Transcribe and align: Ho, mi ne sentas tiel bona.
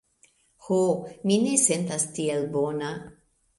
Ho, 0.67 0.79
mi 1.27 1.37
ne 1.45 1.53
sentas 1.65 2.09
tiel 2.19 2.51
bona. 2.59 2.93